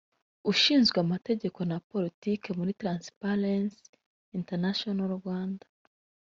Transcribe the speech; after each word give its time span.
ushinzwe 0.51 0.97
Amategeko 1.05 1.59
na 1.71 1.77
Politiki 1.91 2.47
muri 2.59 2.71
Transparency 2.81 3.89
International 4.37 5.07
Rwanda 5.19 5.65